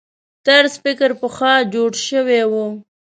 طرز 0.45 0.73
فکر 0.83 1.09
پخوا 1.21 1.53
جوړ 1.73 1.91
شوي 2.07 2.41
وو. 2.51 2.67